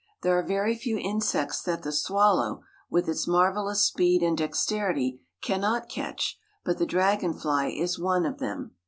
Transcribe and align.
There 0.23 0.35
are 0.35 0.41
very 0.41 0.75
few 0.75 0.97
insects 0.97 1.61
that 1.61 1.83
the 1.83 1.91
swallow, 1.91 2.63
with 2.89 3.07
its 3.07 3.27
marvelous 3.27 3.83
speed 3.83 4.23
and 4.23 4.35
dexterity, 4.35 5.21
cannot 5.43 5.89
catch, 5.89 6.39
but 6.65 6.79
the 6.79 6.87
dragonfly 6.87 7.79
is 7.79 7.99
one 7.99 8.23
them. 8.39 8.71